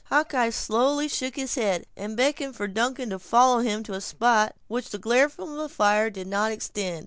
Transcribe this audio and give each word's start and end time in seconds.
Hawkeye 0.05 0.49
slowly 0.49 1.07
shook 1.07 1.35
his 1.35 1.53
head, 1.53 1.85
and 1.95 2.17
beckoned 2.17 2.55
for 2.55 2.67
Duncan 2.67 3.11
to 3.11 3.19
follow 3.19 3.59
him 3.59 3.83
to 3.83 3.93
a 3.93 4.01
spot 4.01 4.55
to 4.55 4.59
which 4.67 4.89
the 4.89 4.97
glare 4.97 5.29
from 5.29 5.57
the 5.57 5.69
fire 5.69 6.09
did 6.09 6.25
not 6.25 6.51
extend. 6.51 6.99